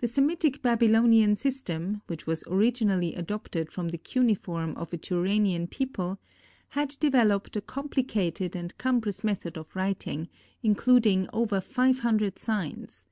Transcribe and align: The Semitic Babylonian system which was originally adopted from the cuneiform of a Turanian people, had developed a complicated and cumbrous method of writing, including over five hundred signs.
The 0.00 0.06
Semitic 0.06 0.60
Babylonian 0.60 1.34
system 1.34 2.02
which 2.08 2.26
was 2.26 2.44
originally 2.46 3.14
adopted 3.14 3.72
from 3.72 3.88
the 3.88 3.96
cuneiform 3.96 4.76
of 4.76 4.92
a 4.92 4.98
Turanian 4.98 5.66
people, 5.70 6.20
had 6.76 6.94
developed 7.00 7.56
a 7.56 7.62
complicated 7.62 8.54
and 8.54 8.76
cumbrous 8.76 9.24
method 9.24 9.56
of 9.56 9.74
writing, 9.74 10.28
including 10.62 11.26
over 11.32 11.62
five 11.62 12.00
hundred 12.00 12.38
signs. 12.38 13.06